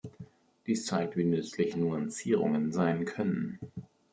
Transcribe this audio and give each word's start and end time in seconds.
Dies 0.65 0.87
zeigt, 0.87 1.15
wie 1.15 1.25
nützlich 1.25 1.75
Nuancierungen 1.75 2.71
sein 2.71 3.05
können. 3.05 3.59